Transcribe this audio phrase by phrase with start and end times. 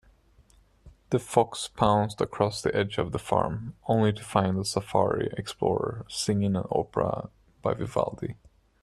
[1.11, 6.07] The fox pounced across the edge of the farm, only to find a safari explorer
[6.09, 7.29] singing an opera
[7.61, 8.33] by Vivaldi.